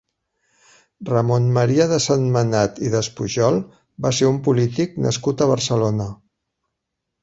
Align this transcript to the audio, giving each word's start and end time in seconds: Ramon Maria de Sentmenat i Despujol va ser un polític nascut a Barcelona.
Ramon 1.09 1.45
Maria 1.57 1.87
de 1.91 1.99
Sentmenat 2.07 2.81
i 2.87 2.91
Despujol 2.97 3.63
va 4.09 4.17
ser 4.23 4.33
un 4.35 4.43
polític 4.51 5.01
nascut 5.09 5.49
a 5.49 5.53
Barcelona. 5.57 6.15